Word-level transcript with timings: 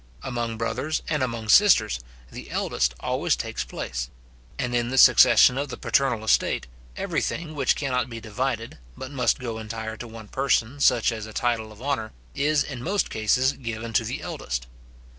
Among 0.23 0.57
brothers 0.57 1.03
and 1.09 1.21
among 1.21 1.47
sisters, 1.49 1.99
the 2.31 2.49
eldest 2.49 2.95
always 3.01 3.35
takes 3.35 3.63
place; 3.63 4.09
and 4.57 4.73
in 4.73 4.89
the 4.89 4.97
succession 4.97 5.59
of 5.59 5.69
the 5.69 5.77
paternal 5.77 6.23
estate, 6.25 6.65
every 6.97 7.21
thing 7.21 7.53
which 7.53 7.75
cannot 7.75 8.09
be 8.09 8.19
divided, 8.19 8.79
but 8.97 9.11
must 9.11 9.37
go 9.37 9.59
entire 9.59 9.97
to 9.97 10.07
one 10.07 10.27
person, 10.29 10.79
such 10.79 11.11
as 11.11 11.27
a 11.27 11.33
title 11.33 11.71
of 11.71 11.83
honour, 11.83 12.13
is 12.33 12.63
in 12.63 12.81
most 12.81 13.11
cases 13.11 13.51
given 13.53 13.93
to 13.93 14.03
the 14.03 14.23
eldest. 14.23 14.65